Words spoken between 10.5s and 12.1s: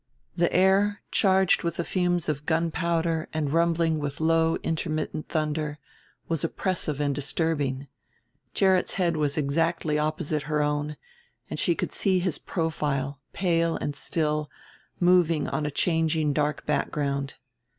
own, and she could